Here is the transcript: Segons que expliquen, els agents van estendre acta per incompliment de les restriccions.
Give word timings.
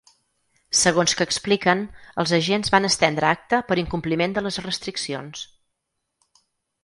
Segons 0.77 1.11
que 1.17 1.25
expliquen, 1.29 1.83
els 2.23 2.33
agents 2.37 2.73
van 2.75 2.89
estendre 2.89 3.29
acta 3.31 3.59
per 3.71 3.77
incompliment 3.81 4.33
de 4.37 4.43
les 4.47 4.57
restriccions. 4.69 5.45